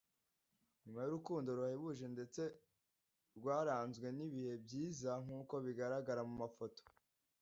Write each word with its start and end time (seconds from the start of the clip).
nyuma 0.83 0.99
y’urukundo 1.03 1.47
ruhebuje 1.57 2.05
ndetse 2.15 2.41
rwaranzwe 3.37 4.07
n’ibihe 4.17 4.53
byiza 4.65 5.11
nk’uko 5.23 5.53
bigaragara 5.65 6.21
mu 6.29 6.35
mafoto 6.43 6.81